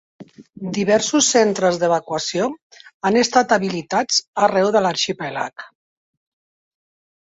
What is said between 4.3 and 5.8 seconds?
arreu de l’arxipèlag.